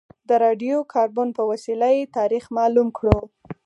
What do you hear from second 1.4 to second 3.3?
وسیله یې تاریخ معلوم کړو.